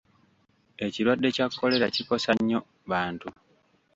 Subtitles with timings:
[0.85, 2.59] Ekirwadde kya Kkolera kikosa nnyo
[2.91, 3.27] bantu.